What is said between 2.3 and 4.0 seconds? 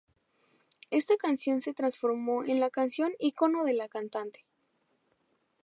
en la canción icono de la